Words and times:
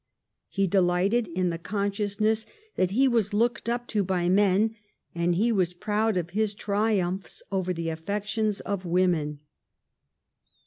He 0.47 0.65
delighted 0.65 1.27
in 1.27 1.51
the 1.51 1.59
consciousness 1.59 2.47
that 2.75 2.89
he 2.89 3.07
was 3.07 3.35
looked 3.35 3.69
up 3.69 3.85
to 3.89 4.03
by 4.03 4.29
men, 4.29 4.75
and 5.13 5.35
he 5.35 5.51
was 5.51 5.75
proud 5.75 6.17
of 6.17 6.31
his 6.31 6.55
triumphs 6.55 7.43
over 7.51 7.71
the 7.71 7.89
affections 7.89 8.61
of 8.61 8.83
women. 8.83 9.41